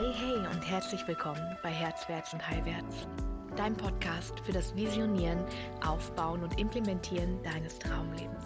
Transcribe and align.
Hey, 0.00 0.14
hey 0.14 0.38
und 0.46 0.62
herzlich 0.62 1.06
willkommen 1.06 1.58
bei 1.62 1.68
Herzwärts 1.68 2.32
und 2.32 2.48
Heilwärts, 2.48 3.06
dein 3.54 3.76
Podcast 3.76 4.40
für 4.46 4.52
das 4.52 4.74
Visionieren, 4.74 5.44
Aufbauen 5.86 6.42
und 6.42 6.58
Implementieren 6.58 7.42
deines 7.42 7.78
Traumlebens. 7.78 8.44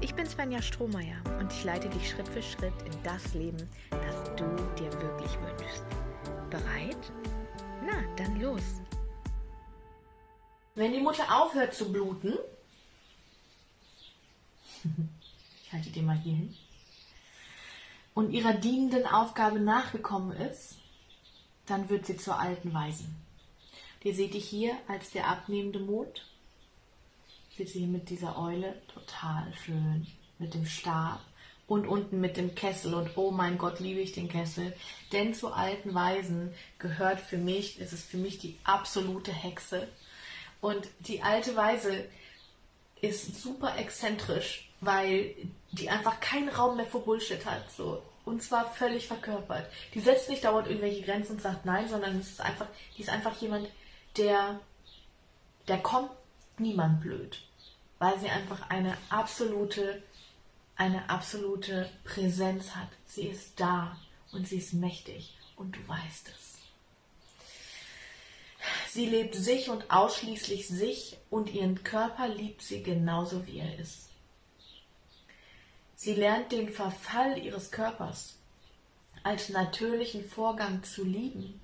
Ich 0.00 0.16
bin 0.16 0.26
Svenja 0.26 0.60
Strohmeier 0.60 1.14
und 1.38 1.52
ich 1.52 1.62
leite 1.62 1.88
dich 1.90 2.10
Schritt 2.10 2.26
für 2.26 2.42
Schritt 2.42 2.72
in 2.84 3.02
das 3.04 3.34
Leben, 3.34 3.70
das 3.88 4.24
du 4.34 4.44
dir 4.76 4.92
wirklich 5.00 5.30
wünschst. 5.42 5.84
Bereit? 6.50 7.12
Na, 7.86 8.02
dann 8.16 8.40
los! 8.40 8.80
Wenn 10.74 10.92
die 10.92 11.00
Mutter 11.00 11.22
aufhört 11.40 11.72
zu 11.72 11.92
bluten, 11.92 12.36
ich 15.62 15.72
halte 15.72 15.90
dir 15.90 16.02
mal 16.02 16.16
hier 16.16 16.34
hin, 16.34 16.56
und 18.14 18.30
ihrer 18.30 18.54
dienenden 18.54 19.06
Aufgabe 19.06 19.60
nachgekommen 19.60 20.32
ist, 20.36 20.76
dann 21.66 21.88
wird 21.88 22.06
sie 22.06 22.16
zur 22.16 22.38
alten 22.38 22.72
Weisen. 22.72 23.16
Ihr 24.02 24.14
seht 24.14 24.34
dich 24.34 24.46
hier 24.48 24.76
als 24.86 25.10
der 25.10 25.28
abnehmende 25.28 25.80
Mond. 25.80 26.26
Seht 27.56 27.70
sie 27.70 27.80
hier 27.80 27.88
mit 27.88 28.10
dieser 28.10 28.38
Eule, 28.38 28.80
total 28.88 29.52
schön, 29.64 30.06
mit 30.38 30.54
dem 30.54 30.66
Stab 30.66 31.20
und 31.66 31.86
unten 31.86 32.20
mit 32.20 32.36
dem 32.36 32.54
Kessel. 32.54 32.94
Und 32.94 33.16
oh 33.16 33.30
mein 33.30 33.56
Gott, 33.56 33.80
liebe 33.80 34.00
ich 34.00 34.12
den 34.12 34.28
Kessel. 34.28 34.74
Denn 35.12 35.34
zu 35.34 35.52
alten 35.52 35.94
Weisen 35.94 36.52
gehört 36.78 37.20
für 37.20 37.38
mich, 37.38 37.80
ist 37.80 37.92
es 37.92 38.02
für 38.02 38.18
mich 38.18 38.38
die 38.38 38.58
absolute 38.64 39.32
Hexe. 39.32 39.88
Und 40.60 40.86
die 41.00 41.22
alte 41.22 41.56
Weise 41.56 42.04
ist 43.00 43.40
super 43.40 43.78
exzentrisch, 43.78 44.68
weil 44.86 45.34
die 45.72 45.90
einfach 45.90 46.20
keinen 46.20 46.48
Raum 46.48 46.76
mehr 46.76 46.86
für 46.86 47.00
Bullshit 47.00 47.44
hat. 47.44 47.70
So. 47.70 48.02
Und 48.24 48.42
zwar 48.42 48.72
völlig 48.72 49.06
verkörpert. 49.06 49.70
Die 49.92 50.00
setzt 50.00 50.28
nicht 50.28 50.44
dauernd 50.44 50.68
irgendwelche 50.68 51.02
Grenzen 51.02 51.32
und 51.32 51.42
sagt 51.42 51.64
nein, 51.64 51.88
sondern 51.88 52.18
es 52.18 52.30
ist 52.30 52.40
einfach, 52.40 52.66
die 52.96 53.02
ist 53.02 53.10
einfach 53.10 53.36
jemand, 53.40 53.68
der, 54.16 54.60
der 55.68 55.78
kommt 55.78 56.10
niemand 56.58 57.00
blöd. 57.00 57.38
Weil 57.98 58.18
sie 58.18 58.28
einfach 58.28 58.70
eine 58.70 58.96
absolute, 59.08 60.02
eine 60.76 61.08
absolute 61.10 61.90
Präsenz 62.04 62.74
hat. 62.74 62.88
Sie 63.06 63.26
ist 63.26 63.60
da 63.60 63.96
und 64.32 64.48
sie 64.48 64.58
ist 64.58 64.72
mächtig 64.72 65.36
und 65.56 65.76
du 65.76 65.88
weißt 65.88 66.28
es. 66.28 66.54
Sie 68.90 69.06
lebt 69.06 69.34
sich 69.34 69.68
und 69.68 69.90
ausschließlich 69.90 70.68
sich 70.68 71.18
und 71.28 71.52
ihren 71.52 71.82
Körper 71.84 72.28
liebt 72.28 72.62
sie 72.62 72.82
genauso 72.82 73.46
wie 73.46 73.58
er 73.58 73.78
ist. 73.78 74.08
Sie 76.04 76.12
lernt 76.12 76.52
den 76.52 76.68
Verfall 76.68 77.38
ihres 77.38 77.70
Körpers 77.70 78.34
als 79.22 79.48
natürlichen 79.48 80.22
Vorgang 80.22 80.84
zu 80.84 81.02
lieben 81.02 81.62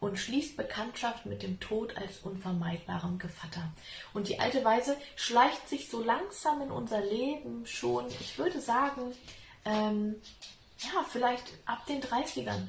und 0.00 0.18
schließt 0.18 0.56
Bekanntschaft 0.56 1.26
mit 1.26 1.42
dem 1.42 1.60
Tod 1.60 1.94
als 1.98 2.20
unvermeidbarem 2.20 3.18
Gevatter. 3.18 3.70
Und 4.14 4.28
die 4.28 4.40
alte 4.40 4.64
Weise 4.64 4.96
schleicht 5.16 5.68
sich 5.68 5.90
so 5.90 6.02
langsam 6.02 6.62
in 6.62 6.70
unser 6.70 7.02
Leben 7.02 7.66
schon, 7.66 8.06
ich 8.08 8.38
würde 8.38 8.58
sagen, 8.58 9.12
ähm, 9.66 10.14
ja, 10.78 11.04
vielleicht 11.06 11.52
ab 11.66 11.84
den 11.84 12.00
30ern 12.00 12.68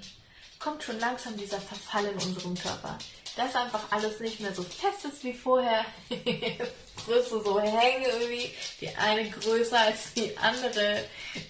kommt 0.59 0.83
schon 0.83 0.99
langsam 0.99 1.37
dieser 1.37 1.61
Verfall 1.61 2.07
in 2.07 2.15
unserem 2.15 2.55
Körper. 2.55 2.97
Dass 3.37 3.55
einfach 3.55 3.89
alles 3.91 4.19
nicht 4.19 4.41
mehr 4.41 4.53
so 4.53 4.63
fest 4.63 5.05
ist 5.05 5.23
wie 5.23 5.33
vorher. 5.33 5.85
Brüste 7.05 7.41
so 7.41 7.59
hängen 7.59 8.05
irgendwie. 8.05 8.51
Die 8.81 8.89
eine 8.95 9.29
größer 9.29 9.79
als 9.79 10.13
die 10.13 10.37
andere. 10.37 11.03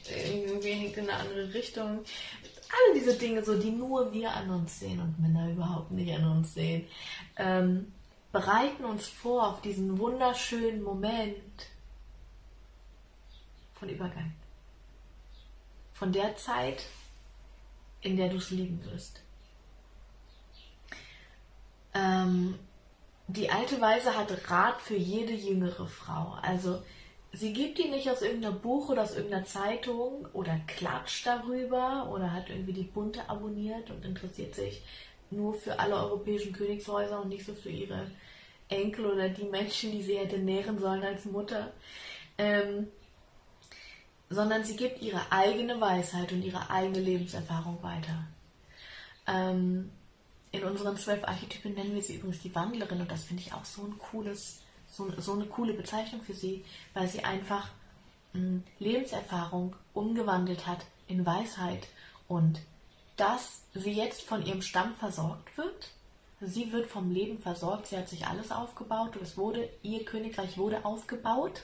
Irgendwie 0.09 0.72
hängt 0.72 0.97
in 0.97 1.09
eine 1.09 1.19
andere 1.19 1.53
Richtung. 1.53 2.03
Alle 2.72 3.00
diese 3.00 3.16
Dinge, 3.16 3.44
so 3.44 3.59
die 3.59 3.72
nur 3.72 4.14
wir 4.14 4.31
an 4.31 4.50
uns 4.50 4.80
sehen 4.80 5.00
und 5.00 5.19
Männer 5.19 5.50
überhaupt 5.50 5.91
nicht 5.91 6.14
an 6.14 6.25
uns 6.25 6.53
sehen, 6.53 6.88
ähm, 7.38 7.91
bereiten 8.31 8.85
uns 8.85 9.07
vor 9.07 9.47
auf 9.47 9.62
diesen 9.62 9.97
wunderschönen 9.97 10.84
Moment 10.84 11.68
von 13.74 13.90
Übergang. 13.90 14.34
Von 15.94 16.12
der 16.12 16.35
Zeit, 16.35 16.84
in 18.01 18.18
der 18.18 18.29
du 18.29 18.38
es 18.38 18.51
lieben 18.51 18.84
wirst. 18.85 19.22
Ähm, 21.94 22.59
die 23.29 23.51
alte 23.51 23.79
Weise 23.79 24.17
hat 24.17 24.50
Rat 24.50 24.81
für 24.81 24.95
jede 24.95 25.34
jüngere 25.34 25.85
Frau. 25.85 26.35
Also 26.41 26.81
sie 27.31 27.53
gibt 27.53 27.78
die 27.78 27.88
nicht 27.88 28.09
aus 28.09 28.23
irgendeinem 28.23 28.59
Buch 28.59 28.90
oder 28.90 29.03
aus 29.03 29.16
irgendeiner 29.16 29.45
Zeitung 29.45 30.28
oder 30.34 30.59
klatscht 30.66 31.28
darüber 31.28 32.09
oder 32.12 32.34
hat 32.34 32.50
irgendwie 32.50 32.73
die 32.73 32.84
Bunte 32.84 33.29
abonniert 33.29 33.91
und 33.91 34.03
interessiert 34.03 34.56
sich 34.56 34.81
nur 35.29 35.53
für 35.53 35.78
alle 35.78 35.95
europäischen 35.95 36.53
Königshäuser 36.53 37.22
und 37.22 37.29
nicht 37.29 37.45
so 37.45 37.53
für 37.53 37.69
ihre 37.69 38.09
Enkel 38.68 39.06
oder 39.06 39.29
die 39.29 39.44
Menschen, 39.44 39.91
die 39.91 40.01
sie 40.01 40.18
hätte 40.18 40.39
nähren 40.39 40.79
sollen 40.79 41.03
als 41.03 41.25
Mutter. 41.25 41.72
Ähm, 42.39 42.88
sondern 44.31 44.63
sie 44.63 44.75
gibt 44.75 45.03
ihre 45.03 45.31
eigene 45.31 45.79
Weisheit 45.79 46.31
und 46.31 46.41
ihre 46.41 46.69
eigene 46.72 47.00
Lebenserfahrung 47.00 47.78
weiter. 47.84 48.28
Ähm, 49.28 49.91
in 50.52 50.64
unseren 50.64 50.98
zwölf 50.98 51.24
Archetypen 51.24 51.74
nennen 51.74 51.94
wir 51.94 52.02
sie 52.02 52.16
übrigens 52.16 52.42
die 52.42 52.54
Wandlerin 52.56 53.02
und 53.02 53.12
das 53.12 53.24
finde 53.24 53.44
ich 53.44 53.54
auch 53.54 53.66
so 53.66 53.84
ein 53.84 53.98
cooles, 54.00 54.62
so, 54.90 55.12
so, 55.20 55.34
eine 55.34 55.46
coole 55.46 55.74
Bezeichnung 55.74 56.22
für 56.22 56.34
sie, 56.34 56.66
weil 56.94 57.08
sie 57.08 57.24
einfach 57.24 57.70
mh, 58.34 58.40
hm, 58.40 58.64
Lebenserfahrung 58.80 59.76
umgewandelt 59.94 60.66
hat 60.66 60.86
in 61.08 61.26
Weisheit 61.26 61.88
und 62.28 62.60
dass 63.18 63.62
sie 63.74 63.92
jetzt 63.92 64.22
von 64.24 64.46
ihrem 64.46 64.62
Stamm 64.62 64.96
versorgt 64.96 65.58
wird. 65.58 65.92
Sie 66.42 66.72
wird 66.72 66.88
vom 66.88 67.12
Leben 67.12 67.40
versorgt, 67.40 67.88
sie 67.88 67.98
hat 67.98 68.08
sich 68.08 68.26
alles 68.26 68.50
aufgebaut 68.52 69.18
und 69.18 69.24
es 69.24 69.38
wurde, 69.38 69.70
ihr 69.84 70.06
Königreich 70.06 70.58
wurde 70.58 70.86
aufgebaut 70.86 71.64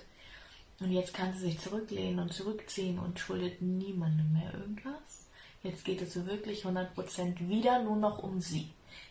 und 0.82 0.92
jetzt 0.92 1.14
kann 1.14 1.34
sie 1.34 1.40
sich 1.40 1.60
zurücklehnen 1.60 2.20
und 2.20 2.34
zurückziehen 2.34 3.00
und 3.00 3.18
schuldet 3.18 3.62
niemandem 3.62 4.34
mehr 4.34 4.54
irgendwas. 4.54 5.25
Jetzt 5.66 5.84
geht 5.84 6.00
es 6.00 6.28
wirklich 6.28 6.64
100% 6.64 7.50
wieder 7.50 7.82
nur 7.82 7.96
noch 7.96 8.20
um 8.20 8.40
sie. 8.40 8.70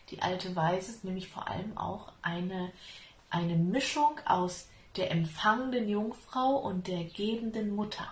Die 0.09 0.21
alte 0.21 0.55
Weise 0.55 0.91
ist 0.91 1.03
nämlich 1.03 1.27
vor 1.27 1.49
allem 1.49 1.77
auch 1.77 2.13
eine, 2.21 2.71
eine 3.29 3.57
Mischung 3.57 4.17
aus 4.25 4.69
der 4.95 5.11
empfangenden 5.11 5.89
Jungfrau 5.89 6.55
und 6.55 6.87
der 6.87 7.03
gebenden 7.03 7.75
Mutter. 7.75 8.07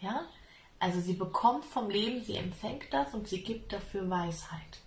Ja? 0.00 0.24
Also 0.78 1.02
sie 1.02 1.12
bekommt 1.12 1.66
vom 1.66 1.90
Leben, 1.90 2.24
sie 2.24 2.36
empfängt 2.36 2.84
das 2.92 3.12
und 3.12 3.28
sie 3.28 3.42
gibt 3.42 3.74
dafür 3.74 4.08
Weisheit. 4.08 4.80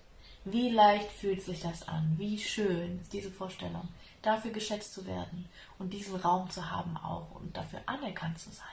Wie 0.43 0.69
leicht 0.69 1.11
fühlt 1.11 1.43
sich 1.43 1.61
das 1.61 1.87
an? 1.87 2.15
Wie 2.17 2.39
schön 2.39 3.01
ist 3.01 3.13
diese 3.13 3.29
Vorstellung, 3.29 3.87
dafür 4.23 4.49
geschätzt 4.49 4.95
zu 4.95 5.05
werden 5.05 5.47
und 5.77 5.93
diesen 5.93 6.15
Raum 6.15 6.49
zu 6.49 6.71
haben 6.71 6.97
auch 6.97 7.35
und 7.35 7.55
dafür 7.55 7.81
anerkannt 7.85 8.39
zu 8.39 8.49
sein. 8.49 8.65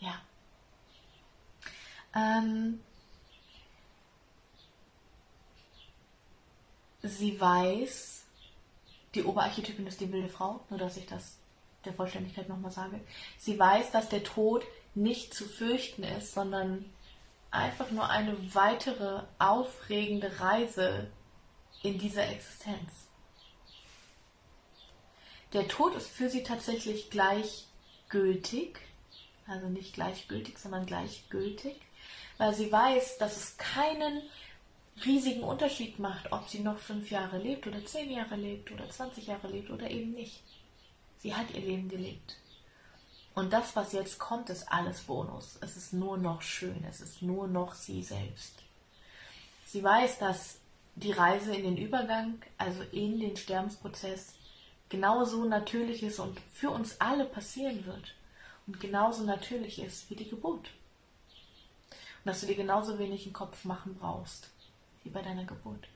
Ja. 0.00 0.20
Ähm, 2.16 2.80
sie 7.08 7.40
weiß, 7.40 8.24
die 9.14 9.24
Oberarchetypin 9.24 9.86
ist 9.86 10.00
die 10.00 10.12
wilde 10.12 10.28
Frau, 10.28 10.60
nur 10.68 10.78
dass 10.78 10.96
ich 10.96 11.06
das 11.06 11.38
der 11.86 11.94
Vollständigkeit 11.94 12.48
nochmal 12.48 12.72
sage. 12.72 13.00
Sie 13.38 13.58
weiß, 13.58 13.92
dass 13.92 14.08
der 14.08 14.24
Tod 14.24 14.64
nicht 14.94 15.32
zu 15.32 15.44
fürchten 15.44 16.02
ist, 16.02 16.34
sondern 16.34 16.84
einfach 17.50 17.90
nur 17.90 18.08
eine 18.10 18.36
weitere 18.54 19.22
aufregende 19.38 20.40
Reise 20.40 21.10
in 21.82 21.98
dieser 21.98 22.28
Existenz. 22.28 23.06
Der 25.52 25.68
Tod 25.68 25.94
ist 25.94 26.08
für 26.08 26.28
sie 26.28 26.42
tatsächlich 26.42 27.08
gleichgültig, 27.08 28.78
also 29.46 29.68
nicht 29.68 29.94
gleichgültig, 29.94 30.58
sondern 30.58 30.86
gleichgültig, 30.86 31.76
weil 32.36 32.52
sie 32.52 32.70
weiß, 32.70 33.18
dass 33.18 33.36
es 33.36 33.56
keinen 33.56 34.22
riesigen 35.04 35.42
Unterschied 35.42 35.98
macht, 35.98 36.32
ob 36.32 36.48
sie 36.48 36.60
noch 36.60 36.78
fünf 36.78 37.10
Jahre 37.10 37.38
lebt 37.38 37.66
oder 37.66 37.84
zehn 37.84 38.10
Jahre 38.10 38.36
lebt 38.36 38.70
oder 38.72 38.88
20 38.88 39.26
Jahre 39.26 39.48
lebt 39.48 39.70
oder 39.70 39.90
eben 39.90 40.12
nicht. 40.12 40.42
Sie 41.18 41.34
hat 41.34 41.50
ihr 41.50 41.60
Leben 41.60 41.88
gelebt. 41.88 42.36
Und 43.34 43.52
das, 43.52 43.76
was 43.76 43.92
jetzt 43.92 44.18
kommt, 44.18 44.48
ist 44.48 44.72
alles 44.72 45.02
Bonus. 45.02 45.58
Es 45.60 45.76
ist 45.76 45.92
nur 45.92 46.16
noch 46.16 46.40
schön. 46.40 46.84
Es 46.88 47.00
ist 47.00 47.20
nur 47.20 47.46
noch 47.46 47.74
sie 47.74 48.02
selbst. 48.02 48.54
Sie 49.66 49.82
weiß, 49.82 50.18
dass 50.18 50.58
die 50.94 51.12
Reise 51.12 51.54
in 51.54 51.64
den 51.64 51.76
Übergang, 51.76 52.40
also 52.56 52.80
in 52.92 53.20
den 53.20 53.36
Sterbensprozess, 53.36 54.32
genauso 54.88 55.44
natürlich 55.44 56.02
ist 56.02 56.18
und 56.18 56.40
für 56.52 56.70
uns 56.70 56.98
alle 57.00 57.26
passieren 57.26 57.84
wird. 57.84 58.14
Und 58.66 58.80
genauso 58.80 59.24
natürlich 59.24 59.82
ist 59.82 60.08
wie 60.08 60.16
die 60.16 60.30
Geburt. 60.30 60.70
Und 61.90 62.24
dass 62.24 62.40
du 62.40 62.46
dir 62.46 62.56
genauso 62.56 62.98
wenig 62.98 63.26
im 63.26 63.34
Kopf 63.34 63.64
machen 63.64 63.96
brauchst 64.00 64.50
wie 65.06 65.10
bei 65.10 65.22
deiner 65.22 65.44
Geburt. 65.44 65.88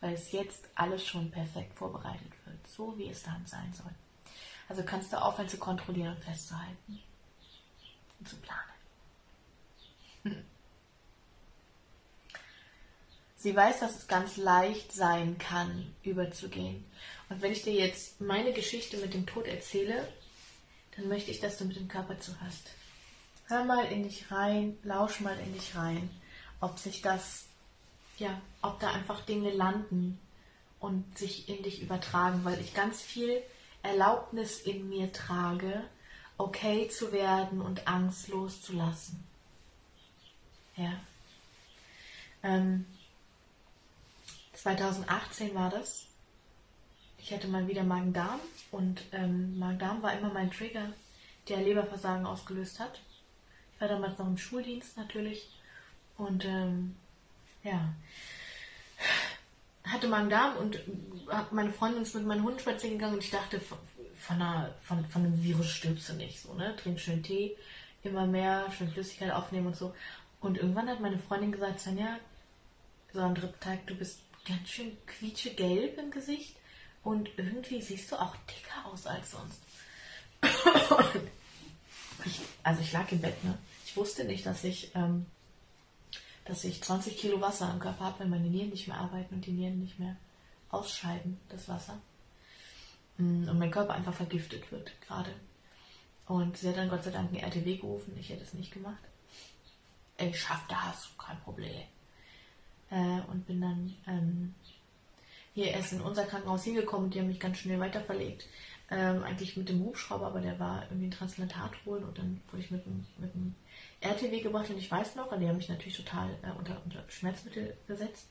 Weil 0.00 0.12
es 0.14 0.30
jetzt 0.30 0.68
alles 0.74 1.04
schon 1.04 1.30
perfekt 1.30 1.74
vorbereitet 1.74 2.32
wird, 2.44 2.68
so 2.68 2.96
wie 2.98 3.08
es 3.08 3.22
dann 3.22 3.44
sein 3.46 3.72
soll. 3.72 3.90
Also 4.68 4.82
kannst 4.84 5.12
du 5.12 5.20
aufhören 5.20 5.48
zu 5.48 5.56
kontrollieren 5.56 6.14
und 6.14 6.22
festzuhalten 6.22 7.00
und 8.20 8.28
zu 8.28 8.36
planen. 8.36 8.62
Sie 13.36 13.56
weiß, 13.56 13.80
dass 13.80 13.96
es 13.96 14.06
ganz 14.06 14.36
leicht 14.36 14.92
sein 14.92 15.38
kann, 15.38 15.94
überzugehen. 16.02 16.84
Und 17.28 17.40
wenn 17.40 17.52
ich 17.52 17.62
dir 17.62 17.72
jetzt 17.72 18.20
meine 18.20 18.52
Geschichte 18.52 18.98
mit 18.98 19.14
dem 19.14 19.26
Tod 19.26 19.46
erzähle, 19.46 20.12
dann 20.96 21.08
möchte 21.08 21.30
ich, 21.30 21.40
dass 21.40 21.56
du 21.56 21.64
mit 21.64 21.76
dem 21.76 21.88
Körper 21.88 22.18
zuhörst. 22.18 22.70
Hör 23.46 23.64
mal 23.64 23.86
in 23.86 24.02
dich 24.02 24.30
rein, 24.30 24.76
lausch 24.82 25.20
mal 25.20 25.38
in 25.38 25.54
dich 25.54 25.74
rein, 25.76 26.10
ob 26.60 26.78
sich 26.78 27.00
das, 27.00 27.47
ja, 28.18 28.40
ob 28.62 28.80
da 28.80 28.90
einfach 28.90 29.20
Dinge 29.24 29.50
landen 29.50 30.18
und 30.80 31.18
sich 31.18 31.48
in 31.48 31.62
dich 31.62 31.82
übertragen, 31.82 32.44
weil 32.44 32.60
ich 32.60 32.74
ganz 32.74 33.00
viel 33.00 33.42
Erlaubnis 33.82 34.60
in 34.60 34.88
mir 34.88 35.12
trage, 35.12 35.84
okay 36.36 36.88
zu 36.88 37.12
werden 37.12 37.60
und 37.60 37.88
Angst 37.88 38.28
loszulassen. 38.28 39.24
Ja. 40.76 40.92
Ähm, 42.42 42.86
2018 44.54 45.54
war 45.54 45.70
das. 45.70 46.06
Ich 47.18 47.32
hatte 47.32 47.48
mal 47.48 47.66
wieder 47.66 47.82
Magen-Darm 47.82 48.40
und 48.70 49.02
ähm, 49.12 49.58
Magen-Darm 49.58 50.02
war 50.02 50.16
immer 50.16 50.32
mein 50.32 50.50
Trigger, 50.50 50.92
der 51.48 51.58
Leberversagen 51.58 52.26
ausgelöst 52.26 52.78
hat. 52.78 53.00
Ich 53.74 53.80
war 53.80 53.88
damals 53.88 54.18
noch 54.18 54.26
im 54.26 54.38
Schuldienst 54.38 54.96
natürlich 54.96 55.48
und 56.16 56.44
ähm, 56.44 56.96
ja, 57.64 57.92
hatte 59.84 60.08
Magen-Darm 60.08 60.56
und 60.58 60.80
meine 61.50 61.72
Freundin 61.72 62.02
ist 62.02 62.14
mit 62.14 62.26
meinem 62.26 62.44
Hund 62.44 62.60
spazieren 62.60 62.98
gegangen 62.98 63.14
und 63.14 63.24
ich 63.24 63.30
dachte, 63.30 63.60
von, 63.60 64.36
einer, 64.36 64.74
von, 64.82 65.04
von 65.06 65.24
einem 65.24 65.42
Virus 65.42 65.70
stirbst 65.70 66.08
du 66.08 66.14
nicht. 66.14 66.40
So, 66.40 66.54
ne? 66.54 66.76
Trink 66.76 67.00
schön 67.00 67.22
Tee, 67.22 67.56
immer 68.02 68.26
mehr, 68.26 68.70
schön 68.76 68.90
Flüssigkeit 68.90 69.32
aufnehmen 69.32 69.68
und 69.68 69.76
so. 69.76 69.94
Und 70.40 70.58
irgendwann 70.58 70.88
hat 70.88 71.00
meine 71.00 71.18
Freundin 71.18 71.52
gesagt, 71.52 71.80
Sanja, 71.80 72.18
so 73.12 73.20
am 73.20 73.34
dritten 73.34 73.60
Tag, 73.60 73.86
du 73.86 73.94
bist 73.94 74.20
ganz 74.46 74.68
schön 74.68 74.96
quietschegelb 75.06 75.98
im 75.98 76.10
Gesicht 76.10 76.56
und 77.02 77.30
irgendwie 77.36 77.80
siehst 77.80 78.12
du 78.12 78.16
auch 78.16 78.36
dicker 78.46 78.86
aus 78.86 79.06
als 79.06 79.30
sonst. 79.32 79.60
ich, 82.24 82.40
also 82.62 82.80
ich 82.82 82.92
lag 82.92 83.10
im 83.10 83.20
Bett, 83.20 83.42
ne? 83.44 83.58
Ich 83.86 83.96
wusste 83.96 84.24
nicht, 84.24 84.46
dass 84.46 84.62
ich, 84.64 84.94
ähm, 84.94 85.26
dass 86.48 86.64
ich 86.64 86.82
20 86.82 87.16
Kilo 87.16 87.40
Wasser 87.40 87.68
am 87.68 87.78
Körper 87.78 88.06
habe, 88.06 88.20
wenn 88.20 88.30
meine 88.30 88.48
Nieren 88.48 88.70
nicht 88.70 88.88
mehr 88.88 88.98
arbeiten 88.98 89.36
und 89.36 89.46
die 89.46 89.52
Nieren 89.52 89.80
nicht 89.80 89.98
mehr 89.98 90.16
ausscheiden, 90.70 91.38
das 91.48 91.68
Wasser. 91.68 92.00
Mm, 93.18 93.48
und 93.48 93.58
mein 93.58 93.70
Körper 93.70 93.94
einfach 93.94 94.14
vergiftet 94.14 94.70
wird 94.72 94.92
gerade. 95.02 95.30
Und 96.26 96.56
sie 96.56 96.68
hat 96.68 96.76
dann 96.76 96.88
Gott 96.88 97.04
sei 97.04 97.10
Dank 97.10 97.28
einen 97.28 97.42
RTW 97.42 97.76
gerufen. 97.76 98.16
Ich 98.18 98.28
hätte 98.30 98.42
es 98.42 98.54
nicht 98.54 98.72
gemacht. 98.72 99.02
Ich 100.18 100.40
schaff 100.40 100.64
das, 100.68 101.10
kein 101.16 101.40
Problem 101.40 101.84
äh, 102.90 103.20
und 103.30 103.46
bin 103.46 103.60
dann 103.60 103.94
ähm, 104.06 104.54
hier 105.54 105.68
erst 105.68 105.92
in 105.92 106.00
unser 106.00 106.24
Krankenhaus 106.24 106.64
hingekommen 106.64 107.10
die 107.10 107.20
haben 107.20 107.28
mich 107.28 107.40
ganz 107.40 107.58
schnell 107.58 107.80
weiter 107.80 108.00
verlegt. 108.00 108.46
Ähm, 108.90 109.22
eigentlich 109.22 109.56
mit 109.56 109.68
dem 109.68 109.84
Hubschrauber, 109.84 110.28
aber 110.28 110.40
der 110.40 110.58
war 110.58 110.84
irgendwie 110.84 111.08
ein 111.08 111.10
Transplantat 111.10 111.72
holen 111.84 112.04
und 112.04 112.16
dann 112.16 112.40
wurde 112.50 112.62
ich 112.62 112.70
mit 112.70 112.86
dem, 112.86 113.04
mit 113.18 113.34
dem 113.34 113.54
RTW 114.00 114.40
gebracht 114.40 114.70
und 114.70 114.78
ich 114.78 114.90
weiß 114.90 115.16
noch, 115.16 115.32
und 115.32 115.40
die 115.40 115.48
haben 115.48 115.56
mich 115.56 115.68
natürlich 115.68 115.96
total 115.96 116.30
äh, 116.42 116.56
unter, 116.58 116.80
unter 116.84 117.04
Schmerzmittel 117.08 117.76
gesetzt 117.86 118.28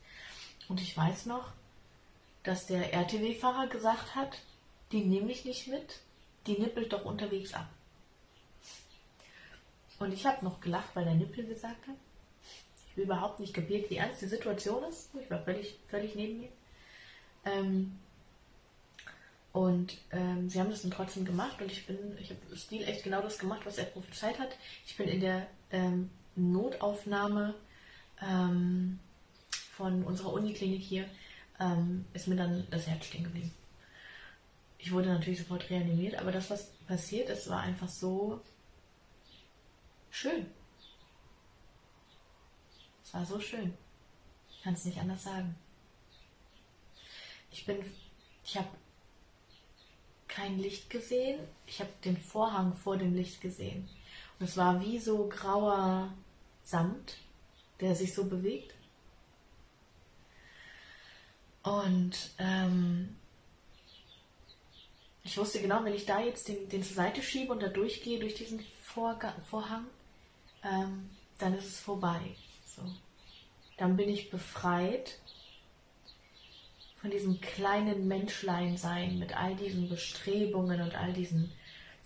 und 0.69 0.81
ich 0.81 0.95
weiß 0.95 1.25
noch, 1.25 1.51
dass 2.43 2.67
der 2.67 2.93
RTW-Fahrer 2.93 3.67
gesagt 3.67 4.15
hat, 4.15 4.39
die 4.91 5.03
nehme 5.03 5.31
ich 5.31 5.43
nicht 5.43 5.67
mit, 5.67 5.99
die 6.45 6.57
nippelt 6.57 6.93
doch 6.93 7.03
unterwegs 7.03 7.53
ab. 7.53 7.67
Und 9.99 10.13
ich 10.13 10.25
habe 10.25 10.45
noch 10.45 10.61
gelacht, 10.61 10.89
weil 10.93 11.05
der 11.05 11.15
Nippel 11.15 11.45
gesagt 11.45 11.87
hat 11.87 11.95
überhaupt 12.97 13.39
nicht 13.39 13.53
kapiert, 13.53 13.89
wie 13.89 13.97
ernst 13.97 14.21
die 14.21 14.27
Situation 14.27 14.83
ist. 14.83 15.09
Ich 15.21 15.29
war 15.29 15.41
völlig, 15.43 15.77
völlig 15.87 16.15
neben 16.15 16.41
mir. 16.41 16.49
Ähm, 17.45 17.99
und 19.57 19.97
ähm, 20.11 20.51
sie 20.51 20.59
haben 20.59 20.69
das 20.69 20.83
dann 20.83 20.91
trotzdem 20.91 21.25
gemacht 21.25 21.59
und 21.59 21.71
ich 21.71 21.87
bin, 21.87 21.97
ich 22.19 22.29
habe 22.29 22.55
Stil 22.55 22.83
echt 22.83 23.03
genau 23.03 23.23
das 23.23 23.39
gemacht, 23.39 23.61
was 23.65 23.79
er 23.79 23.85
prophezeit 23.85 24.37
hat. 24.37 24.55
Ich 24.85 24.95
bin 24.95 25.07
in 25.07 25.19
der 25.19 25.47
ähm, 25.71 26.11
Notaufnahme 26.35 27.55
ähm, 28.21 28.99
von 29.71 30.03
unserer 30.03 30.33
Uniklinik 30.33 30.83
hier, 30.83 31.09
ähm, 31.59 32.05
ist 32.13 32.27
mir 32.27 32.35
dann 32.35 32.67
das 32.69 32.85
Herz 32.85 33.07
stehen 33.07 33.23
geblieben. 33.23 33.51
Ich 34.77 34.91
wurde 34.91 35.07
natürlich 35.07 35.39
sofort 35.39 35.67
reanimiert, 35.71 36.19
aber 36.19 36.31
das, 36.31 36.51
was 36.51 36.67
passiert 36.85 37.27
ist, 37.29 37.49
war 37.49 37.61
einfach 37.61 37.89
so 37.89 38.39
schön. 40.11 40.45
Es 43.03 43.11
war 43.11 43.25
so 43.25 43.39
schön. 43.39 43.73
Ich 44.51 44.61
kann 44.61 44.75
es 44.75 44.85
nicht 44.85 44.99
anders 44.99 45.23
sagen. 45.23 45.55
Ich 47.51 47.65
bin, 47.65 47.83
ich 48.43 48.55
habe 48.55 48.67
kein 50.37 50.59
Licht 50.59 50.91
gesehen. 50.91 51.39
Ich 51.65 51.79
habe 51.79 51.89
den 52.05 52.15
Vorhang 52.15 52.75
vor 52.75 52.97
dem 52.97 53.15
Licht 53.15 53.41
gesehen. 53.41 53.89
Und 54.39 54.45
es 54.45 54.55
war 54.55 54.81
wie 54.81 54.99
so 54.99 55.27
grauer 55.27 56.13
Samt, 56.63 57.17
der 57.79 57.95
sich 57.95 58.13
so 58.13 58.25
bewegt. 58.25 58.75
Und 61.63 62.31
ähm, 62.37 63.17
ich 65.23 65.37
wusste 65.37 65.59
genau, 65.59 65.83
wenn 65.83 65.95
ich 65.95 66.05
da 66.05 66.19
jetzt 66.19 66.47
den, 66.47 66.69
den 66.69 66.83
zur 66.83 66.95
Seite 66.95 67.23
schiebe 67.23 67.51
und 67.51 67.61
da 67.61 67.67
durchgehe 67.67 68.19
durch 68.19 68.35
diesen 68.35 68.59
Vorga 68.83 69.33
Vorhang, 69.49 69.87
ähm, 70.63 71.09
dann 71.39 71.57
ist 71.57 71.65
es 71.65 71.79
vorbei. 71.79 72.21
So. 72.63 72.83
Dann 73.77 73.97
bin 73.97 74.09
ich 74.09 74.29
befreit 74.29 75.19
von 77.01 77.11
diesem 77.11 77.39
kleinen 77.39 78.07
Menschlein-Sein 78.07 79.19
mit 79.19 79.35
all 79.35 79.55
diesen 79.55 79.87
Bestrebungen 79.87 80.81
und 80.81 80.95
all 80.95 81.13
diesen, 81.13 81.51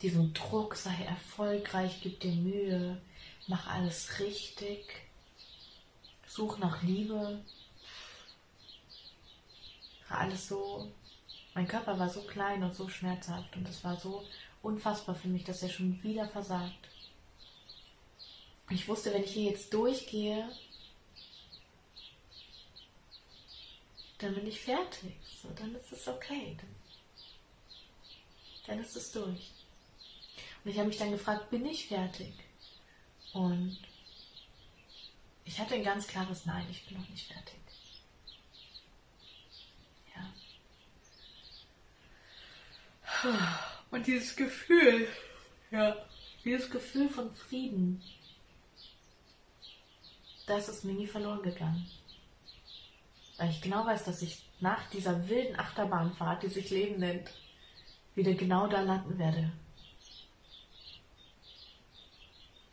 diesem 0.01 0.33
Druck, 0.33 0.75
sei 0.75 0.95
erfolgreich, 1.05 1.99
gib 2.01 2.19
dir 2.19 2.31
Mühe, 2.31 3.01
mach 3.47 3.67
alles 3.67 4.19
richtig, 4.19 4.85
such 6.27 6.57
nach 6.59 6.81
Liebe. 6.83 7.39
War 10.09 10.17
alles 10.19 10.49
so, 10.49 10.91
mein 11.53 11.67
Körper 11.67 11.97
war 11.97 12.09
so 12.09 12.21
klein 12.21 12.63
und 12.63 12.75
so 12.75 12.89
schmerzhaft 12.89 13.55
und 13.55 13.67
es 13.67 13.83
war 13.83 13.97
so 13.97 14.25
unfassbar 14.61 15.15
für 15.15 15.29
mich, 15.29 15.45
dass 15.45 15.63
er 15.63 15.69
schon 15.69 16.01
wieder 16.03 16.27
versagt. 16.27 16.89
Ich 18.69 18.87
wusste, 18.87 19.13
wenn 19.13 19.23
ich 19.23 19.31
hier 19.31 19.51
jetzt 19.51 19.73
durchgehe, 19.73 20.49
dann 24.21 24.35
bin 24.35 24.47
ich 24.47 24.61
fertig. 24.61 25.15
So, 25.41 25.49
dann 25.55 25.73
ist 25.75 25.91
es 25.91 26.07
okay. 26.07 26.55
Dann, 26.57 26.75
dann 28.67 28.79
ist 28.79 28.95
es 28.95 29.11
durch. 29.11 29.51
Und 30.63 30.71
ich 30.71 30.77
habe 30.77 30.89
mich 30.89 30.97
dann 30.97 31.11
gefragt, 31.11 31.49
bin 31.49 31.65
ich 31.65 31.87
fertig? 31.87 32.33
Und 33.33 33.79
ich 35.45 35.59
hatte 35.59 35.75
ein 35.75 35.83
ganz 35.83 36.07
klares 36.07 36.45
Nein, 36.45 36.67
ich 36.69 36.85
bin 36.85 36.99
noch 36.99 37.09
nicht 37.09 37.27
fertig. 37.27 37.55
Ja. 40.15 40.33
Und 43.89 44.05
dieses 44.05 44.35
Gefühl, 44.35 45.07
ja, 45.71 45.95
dieses 46.43 46.69
Gefühl 46.69 47.09
von 47.09 47.33
Frieden, 47.35 48.03
das 50.45 50.69
ist 50.69 50.83
mir 50.83 50.93
nie 50.93 51.07
verloren 51.07 51.41
gegangen. 51.41 51.89
Weil 53.41 53.49
ich 53.49 53.61
genau 53.61 53.87
weiß, 53.87 54.03
dass 54.03 54.21
ich 54.21 54.47
nach 54.59 54.87
dieser 54.91 55.27
wilden 55.27 55.59
Achterbahnfahrt, 55.59 56.43
die 56.43 56.47
sich 56.47 56.69
Leben 56.69 56.99
nennt, 56.99 57.27
wieder 58.13 58.35
genau 58.35 58.67
da 58.67 58.81
landen 58.81 59.17
werde. 59.17 59.51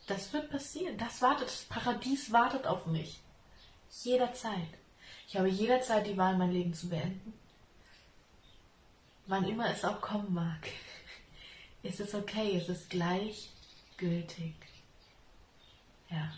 Das 0.05 0.31
wird 0.31 0.51
passieren. 0.51 0.95
Das 0.99 1.23
wartet. 1.23 1.47
Das 1.47 1.63
Paradies 1.63 2.31
wartet 2.31 2.67
auf 2.67 2.85
mich. 2.85 3.19
Jederzeit. 4.03 4.69
Ich 5.27 5.35
habe 5.37 5.49
jederzeit 5.49 6.05
die 6.05 6.17
Wahl, 6.17 6.37
mein 6.37 6.51
Leben 6.51 6.75
zu 6.75 6.87
beenden. 6.87 7.33
Wann 9.25 9.47
immer 9.47 9.71
es 9.71 9.83
auch 9.83 9.99
kommen 9.99 10.31
mag. 10.31 10.69
Es 11.81 11.99
ist 11.99 12.13
okay. 12.13 12.57
Es 12.57 12.69
ist 12.69 12.91
gleichgültig. 12.91 14.53
Ja. 16.11 16.31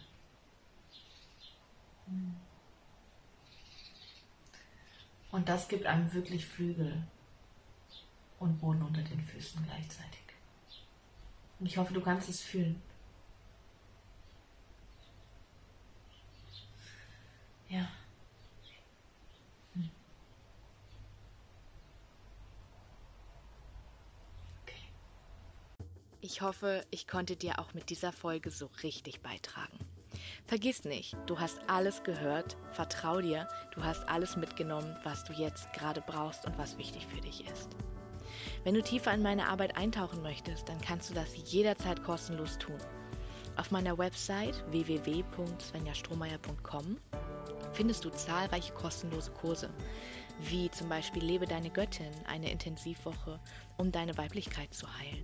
Und 5.32 5.48
das 5.48 5.68
gibt 5.68 5.86
einem 5.86 6.14
wirklich 6.14 6.46
Flügel 6.46 7.04
und 8.40 8.60
Boden 8.60 8.82
unter 8.82 9.02
den 9.02 9.22
Füßen 9.22 9.64
gleichzeitig. 9.66 10.22
Und 11.60 11.68
ich 11.68 11.78
hoffe, 11.78 11.94
du 11.94 12.02
kannst 12.02 12.28
es 12.28 12.42
fühlen. 12.42 12.82
Ja. 17.70 17.88
Hm. 19.76 19.90
Ich 26.20 26.42
hoffe, 26.42 26.86
ich 26.92 27.08
konnte 27.08 27.36
dir 27.38 27.60
auch 27.60 27.74
mit 27.74 27.90
dieser 27.90 28.12
Folge 28.12 28.52
so 28.52 28.70
richtig 28.84 29.22
beitragen. 29.22 29.91
Vergiss 30.48 30.84
nicht, 30.84 31.16
du 31.28 31.40
hast 31.40 31.60
alles 31.68 32.04
gehört, 32.04 32.58
vertrau 32.72 33.22
dir, 33.22 33.48
du 33.74 33.84
hast 33.84 34.10
alles 34.10 34.36
mitgenommen, 34.36 34.98
was 35.04 35.24
du 35.24 35.34
jetzt 35.34 35.72
gerade 35.74 36.02
brauchst 36.02 36.46
und 36.46 36.58
was 36.58 36.78
wichtig 36.78 37.08
für 37.08 37.22
dich 37.22 37.48
ist. 37.48 37.70
Wenn 38.64 38.74
du 38.74 38.82
tiefer 38.82 39.14
in 39.14 39.22
meine 39.22 39.48
Arbeit 39.48 39.78
eintauchen 39.78 40.22
möchtest, 40.22 40.68
dann 40.68 40.82
kannst 40.82 41.10
du 41.10 41.14
das 41.14 41.30
jederzeit 41.52 42.04
kostenlos 42.04 42.58
tun. 42.58 42.78
Auf 43.56 43.72
meiner 43.72 43.98
Website 43.98 44.64
www.svenjastrohmeier.com 44.72 46.98
findest 47.74 48.04
du 48.06 48.10
zahlreiche 48.10 48.74
kostenlose 48.74 49.32
Kurse, 49.32 49.70
wie 50.40 50.70
zum 50.72 50.90
Beispiel 50.90 51.24
Lebe 51.24 51.46
deine 51.46 51.70
Göttin, 51.70 52.12
eine 52.28 52.52
Intensivwoche, 52.52 53.40
um 53.78 53.92
deine 53.92 54.18
Weiblichkeit 54.18 54.74
zu 54.74 54.88
heilen. 55.00 55.24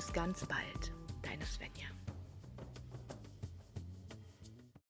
bis 0.00 0.12
ganz 0.14 0.46
bald, 0.46 0.94
deine 1.20 1.44
Svenja. 1.44 1.89